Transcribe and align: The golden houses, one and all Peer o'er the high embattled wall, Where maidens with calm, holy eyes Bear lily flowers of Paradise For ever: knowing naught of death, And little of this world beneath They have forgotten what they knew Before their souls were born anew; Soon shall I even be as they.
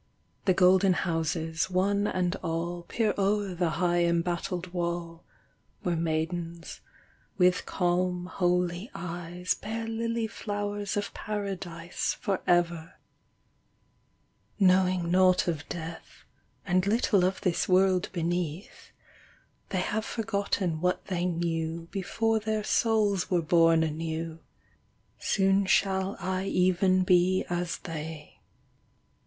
The 0.45 0.55
golden 0.55 0.93
houses, 0.93 1.69
one 1.69 2.07
and 2.07 2.35
all 2.37 2.81
Peer 2.89 3.13
o'er 3.19 3.53
the 3.53 3.69
high 3.77 4.03
embattled 4.03 4.73
wall, 4.73 5.23
Where 5.83 5.95
maidens 5.95 6.81
with 7.37 7.67
calm, 7.67 8.25
holy 8.25 8.89
eyes 8.95 9.53
Bear 9.53 9.87
lily 9.87 10.25
flowers 10.25 10.97
of 10.97 11.13
Paradise 11.13 12.15
For 12.19 12.41
ever: 12.47 12.95
knowing 14.57 15.11
naught 15.11 15.47
of 15.47 15.69
death, 15.69 16.23
And 16.65 16.87
little 16.87 17.23
of 17.23 17.39
this 17.41 17.69
world 17.69 18.09
beneath 18.11 18.91
They 19.69 19.81
have 19.81 20.03
forgotten 20.03 20.81
what 20.81 21.05
they 21.05 21.25
knew 21.25 21.89
Before 21.91 22.39
their 22.39 22.63
souls 22.63 23.29
were 23.29 23.43
born 23.43 23.83
anew; 23.83 24.39
Soon 25.19 25.67
shall 25.67 26.17
I 26.19 26.45
even 26.45 27.03
be 27.03 27.45
as 27.51 27.77
they. 27.77 28.39